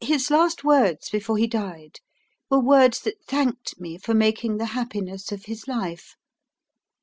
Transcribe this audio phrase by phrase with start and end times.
[0.00, 1.96] His last words before he died
[2.48, 6.16] were words that thanked me for making the happiness of his life.